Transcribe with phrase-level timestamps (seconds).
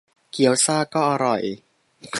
[0.31, 1.41] เกี๊ยวซ่าก็อร่อย